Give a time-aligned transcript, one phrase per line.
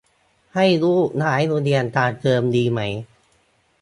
[0.55, 2.79] ให้ลูกย้ายโรงเรียนกลางเทอมดีไหม